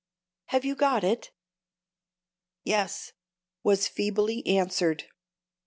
Have 0.45 0.65
you 0.65 0.73
got 0.73 1.03
it?" 1.03 1.29
"Yes," 2.63 3.13
was 3.61 3.87
feebly 3.87 4.43
answered. 4.47 5.03